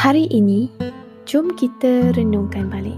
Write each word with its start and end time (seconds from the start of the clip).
Hari 0.00 0.32
ini, 0.32 0.72
jom 1.28 1.52
kita 1.60 2.16
renungkan 2.16 2.72
balik. 2.72 2.96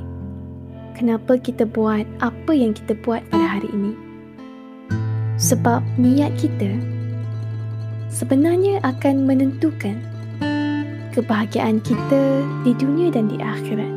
Kenapa 0.95 1.35
kita 1.35 1.67
buat 1.67 2.07
apa 2.23 2.55
yang 2.55 2.79
kita 2.79 2.95
buat 3.03 3.27
pada 3.27 3.59
hari 3.59 3.67
ini? 3.75 3.91
Sebab 5.35 5.83
niat 5.99 6.31
kita 6.39 6.71
sebenarnya 8.07 8.79
akan 8.87 9.27
menentukan 9.27 9.99
kebahagiaan 11.11 11.83
kita 11.83 12.47
di 12.63 12.71
dunia 12.79 13.11
dan 13.11 13.27
di 13.27 13.43
akhirat. 13.43 13.93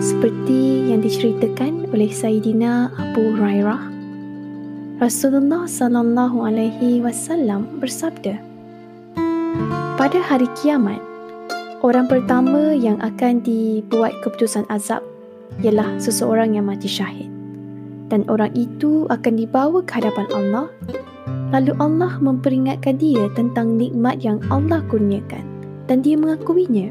Seperti 0.00 0.88
yang 0.88 1.04
diceritakan 1.04 1.92
oleh 1.92 2.08
Sayyidina 2.08 2.96
Abu 2.96 3.36
Hurairah 3.36 3.92
Rasulullah 5.04 5.68
sallallahu 5.68 6.48
alaihi 6.48 7.04
wasallam 7.04 7.76
bersabda 7.76 8.40
Pada 10.00 10.24
hari 10.24 10.48
kiamat 10.56 11.12
orang 11.84 12.08
pertama 12.08 12.72
yang 12.72 12.96
akan 13.04 13.44
dibuat 13.44 14.16
keputusan 14.24 14.64
azab 14.72 15.04
ialah 15.60 16.00
seseorang 16.00 16.56
yang 16.56 16.64
mati 16.64 16.88
syahid. 16.88 17.28
Dan 18.08 18.24
orang 18.32 18.56
itu 18.56 19.04
akan 19.12 19.36
dibawa 19.36 19.84
ke 19.84 20.00
hadapan 20.00 20.24
Allah. 20.32 20.66
Lalu 21.52 21.76
Allah 21.76 22.16
memperingatkan 22.24 22.96
dia 22.96 23.28
tentang 23.36 23.76
nikmat 23.76 24.24
yang 24.24 24.40
Allah 24.48 24.80
kurniakan 24.88 25.44
dan 25.84 26.00
dia 26.00 26.16
mengakuinya. 26.16 26.88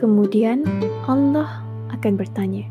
Kemudian 0.00 0.64
Allah 1.04 1.60
akan 1.92 2.16
bertanya 2.16 2.66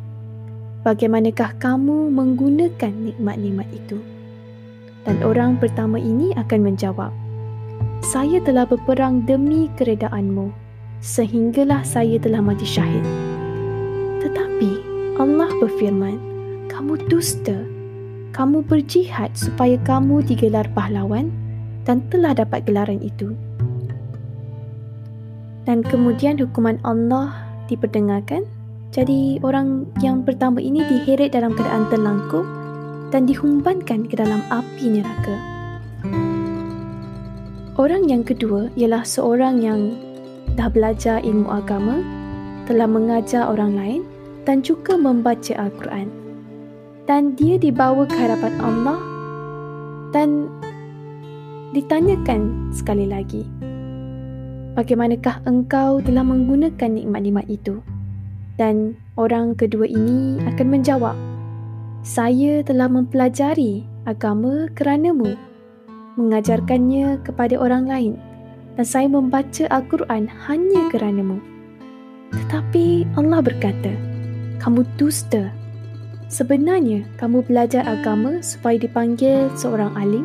bagaimanakah 0.82 1.54
kamu 1.62 2.10
menggunakan 2.10 2.92
nikmat-nikmat 2.92 3.70
itu? 3.70 4.02
Dan 5.06 5.22
orang 5.26 5.58
pertama 5.58 5.98
ini 5.98 6.34
akan 6.38 6.60
menjawab, 6.62 7.14
Saya 8.02 8.42
telah 8.42 8.66
berperang 8.66 9.26
demi 9.30 9.70
keredaanmu, 9.78 10.61
sehinggalah 11.02 11.82
saya 11.82 12.22
telah 12.22 12.40
mati 12.40 12.64
syahid. 12.64 13.02
Tetapi 14.22 14.72
Allah 15.18 15.50
berfirman, 15.58 16.16
Kamu 16.70 17.10
dusta, 17.10 17.58
kamu 18.32 18.64
berjihad 18.64 19.34
supaya 19.34 19.76
kamu 19.82 20.24
digelar 20.24 20.70
pahlawan 20.72 21.34
dan 21.84 22.06
telah 22.14 22.38
dapat 22.38 22.64
gelaran 22.70 23.02
itu. 23.02 23.34
Dan 25.66 25.82
kemudian 25.86 26.38
hukuman 26.38 26.78
Allah 26.86 27.34
diperdengarkan, 27.66 28.46
jadi 28.94 29.42
orang 29.42 29.90
yang 30.06 30.22
pertama 30.22 30.62
ini 30.62 30.86
diheret 30.86 31.34
dalam 31.34 31.54
keadaan 31.54 31.86
terlangkup 31.90 32.46
dan 33.14 33.28
dihumbankan 33.28 34.08
ke 34.08 34.16
dalam 34.16 34.42
api 34.50 35.02
neraka. 35.02 35.36
Orang 37.80 38.10
yang 38.10 38.22
kedua 38.22 38.70
ialah 38.78 39.02
seorang 39.06 39.64
yang 39.64 39.96
dah 40.56 40.68
belajar 40.68 41.24
ilmu 41.24 41.48
agama, 41.48 42.04
telah 42.68 42.88
mengajar 42.88 43.48
orang 43.48 43.76
lain 43.76 44.02
dan 44.44 44.64
juga 44.66 44.98
membaca 44.98 45.54
Al-Quran. 45.56 46.08
Dan 47.10 47.36
dia 47.36 47.58
dibawa 47.58 48.08
ke 48.08 48.16
hadapan 48.16 48.54
Allah 48.62 49.00
dan 50.16 50.48
ditanyakan 51.76 52.72
sekali 52.72 53.10
lagi, 53.10 53.44
bagaimanakah 54.76 55.44
engkau 55.48 56.00
telah 56.04 56.24
menggunakan 56.24 56.90
nikmat-nikmat 56.92 57.48
itu? 57.52 57.84
Dan 58.60 58.96
orang 59.18 59.58
kedua 59.58 59.90
ini 59.90 60.38
akan 60.46 60.68
menjawab, 60.68 61.18
saya 62.06 62.62
telah 62.62 62.86
mempelajari 62.92 63.84
agama 64.06 64.70
keranamu, 64.78 65.34
mengajarkannya 66.20 67.24
kepada 67.26 67.58
orang 67.58 67.90
lain 67.90 68.14
dan 68.76 68.86
saya 68.88 69.08
membaca 69.08 69.68
Al-Quran 69.68 70.28
hanya 70.48 70.82
keranamu. 70.92 71.40
Tetapi 72.32 73.06
Allah 73.20 73.44
berkata, 73.44 73.92
kamu 74.64 74.88
dusta. 74.96 75.52
Sebenarnya 76.32 77.04
kamu 77.20 77.44
belajar 77.44 77.84
agama 77.84 78.40
supaya 78.40 78.80
dipanggil 78.80 79.52
seorang 79.60 79.92
alim, 80.00 80.24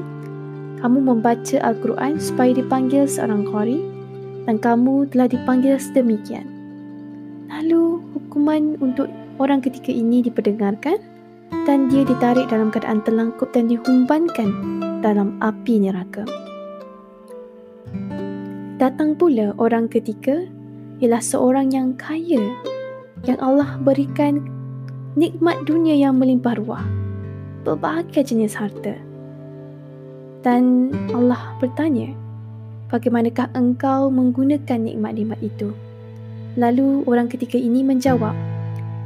kamu 0.78 1.02
membaca 1.02 1.58
Al-Quran 1.66 2.22
supaya 2.22 2.54
dipanggil 2.54 3.10
seorang 3.10 3.42
qari 3.50 3.82
dan 4.46 4.62
kamu 4.62 5.10
telah 5.10 5.26
dipanggil 5.26 5.74
sedemikian. 5.82 6.46
Lalu 7.50 7.98
hukuman 8.14 8.78
untuk 8.78 9.10
orang 9.42 9.58
ketiga 9.58 9.90
ini 9.90 10.22
diperdengarkan 10.22 11.02
dan 11.66 11.90
dia 11.90 12.06
ditarik 12.06 12.46
dalam 12.46 12.70
keadaan 12.70 13.02
terlangkup 13.02 13.50
dan 13.50 13.66
dihumbankan 13.66 14.48
dalam 15.02 15.34
api 15.42 15.82
neraka. 15.82 16.45
Datang 18.86 19.18
pula 19.18 19.50
orang 19.58 19.90
ketiga 19.90 20.46
ialah 21.02 21.18
seorang 21.18 21.74
yang 21.74 21.98
kaya 21.98 22.38
yang 23.26 23.34
Allah 23.42 23.82
berikan 23.82 24.46
nikmat 25.18 25.58
dunia 25.66 25.98
yang 25.98 26.14
melimpah 26.22 26.54
ruah. 26.54 26.86
Berbagai 27.66 28.30
jenis 28.30 28.54
harta. 28.54 28.94
Dan 30.46 30.94
Allah 31.10 31.58
bertanya, 31.58 32.14
bagaimanakah 32.86 33.50
engkau 33.58 34.06
menggunakan 34.06 34.78
nikmat-nikmat 34.78 35.42
itu? 35.42 35.74
Lalu 36.54 37.02
orang 37.10 37.26
ketiga 37.26 37.58
ini 37.58 37.82
menjawab, 37.82 38.38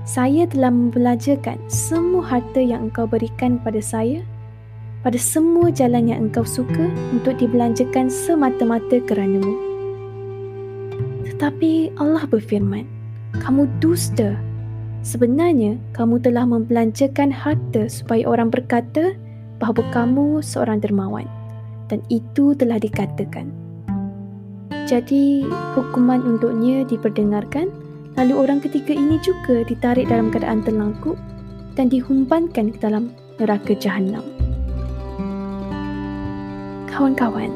saya 0.04 0.44
telah 0.44 0.68
membelajarkan 0.68 1.56
semua 1.72 2.28
harta 2.28 2.60
yang 2.60 2.92
engkau 2.92 3.08
berikan 3.08 3.56
pada 3.56 3.80
saya 3.80 4.20
pada 5.00 5.16
semua 5.16 5.72
jalan 5.72 6.12
yang 6.12 6.28
engkau 6.28 6.44
suka 6.44 6.84
untuk 7.16 7.40
dibelanjakan 7.40 8.12
semata-mata 8.12 9.00
keranamu. 9.08 9.69
Tetapi 11.40 11.96
Allah 11.96 12.28
berfirman, 12.28 12.84
kamu 13.40 13.64
dusta. 13.80 14.36
Sebenarnya, 15.00 15.80
kamu 15.96 16.20
telah 16.20 16.44
membelanjakan 16.44 17.32
harta 17.32 17.88
supaya 17.88 18.28
orang 18.28 18.52
berkata 18.52 19.16
bahawa 19.56 19.80
kamu 19.88 20.44
seorang 20.44 20.84
dermawan. 20.84 21.24
Dan 21.88 22.04
itu 22.12 22.52
telah 22.52 22.76
dikatakan. 22.76 23.48
Jadi, 24.84 25.48
hukuman 25.72 26.20
untuknya 26.20 26.84
diperdengarkan 26.84 27.72
Lalu 28.18 28.34
orang 28.34 28.58
ketiga 28.58 28.92
ini 28.96 29.22
juga 29.22 29.62
ditarik 29.62 30.10
dalam 30.10 30.34
keadaan 30.34 30.66
terlangkup 30.66 31.14
dan 31.78 31.86
dihumbankan 31.86 32.74
ke 32.74 32.78
dalam 32.82 33.14
neraka 33.38 33.72
jahanam. 33.78 34.26
Kawan-kawan, 36.90 37.54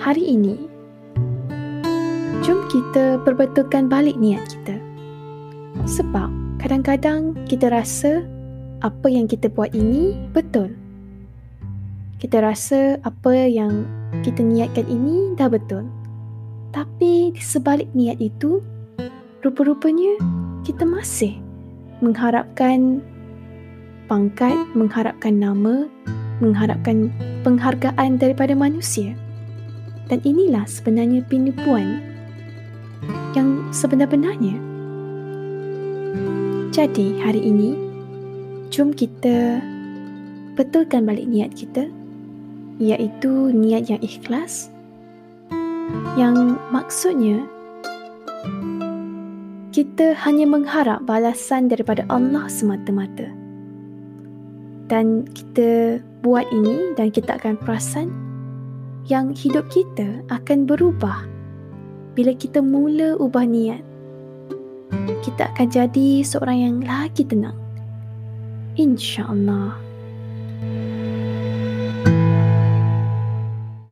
hari 0.00 0.34
ini, 0.34 0.71
jom 2.42 2.66
kita 2.66 3.22
perbetulkan 3.22 3.86
balik 3.86 4.18
niat 4.18 4.42
kita. 4.50 4.74
Sebab 5.86 6.26
kadang-kadang 6.58 7.38
kita 7.46 7.70
rasa 7.70 8.26
apa 8.82 9.06
yang 9.06 9.30
kita 9.30 9.46
buat 9.46 9.70
ini 9.70 10.18
betul. 10.34 10.74
Kita 12.18 12.42
rasa 12.42 12.98
apa 13.06 13.46
yang 13.46 13.86
kita 14.26 14.42
niatkan 14.42 14.90
ini 14.90 15.38
dah 15.38 15.46
betul. 15.46 15.86
Tapi 16.74 17.30
di 17.30 17.38
sebalik 17.38 17.86
niat 17.94 18.18
itu, 18.18 18.58
rupa-rupanya 19.46 20.18
kita 20.66 20.82
masih 20.82 21.38
mengharapkan 22.02 23.06
pangkat, 24.10 24.58
mengharapkan 24.74 25.38
nama, 25.38 25.86
mengharapkan 26.42 27.06
penghargaan 27.46 28.18
daripada 28.18 28.58
manusia. 28.58 29.14
Dan 30.10 30.18
inilah 30.26 30.66
sebenarnya 30.66 31.22
penipuan 31.30 32.11
yang 33.32 33.72
sebenar-benarnya. 33.72 34.56
Jadi 36.72 37.20
hari 37.20 37.40
ini, 37.44 37.76
jom 38.72 38.96
kita 38.96 39.60
betulkan 40.56 41.04
balik 41.04 41.28
niat 41.28 41.52
kita, 41.52 41.88
iaitu 42.80 43.52
niat 43.52 43.92
yang 43.92 44.00
ikhlas, 44.00 44.72
yang 46.16 46.56
maksudnya 46.72 47.44
kita 49.72 50.12
hanya 50.28 50.44
mengharap 50.44 51.00
balasan 51.08 51.68
daripada 51.68 52.04
Allah 52.12 52.48
semata-mata. 52.48 53.28
Dan 54.92 55.24
kita 55.32 56.00
buat 56.20 56.44
ini 56.52 56.92
dan 57.00 57.08
kita 57.08 57.40
akan 57.40 57.56
perasan 57.56 58.12
yang 59.08 59.32
hidup 59.32 59.64
kita 59.72 60.20
akan 60.28 60.68
berubah 60.68 61.31
bila 62.12 62.32
kita 62.36 62.60
mula 62.60 63.16
ubah 63.16 63.44
niat. 63.48 63.82
Kita 65.24 65.48
akan 65.56 65.66
jadi 65.72 66.20
seorang 66.20 66.58
yang 66.60 66.76
lagi 66.84 67.24
tenang. 67.24 67.56
InsyaAllah. 68.76 69.76
Allah. 69.76 70.91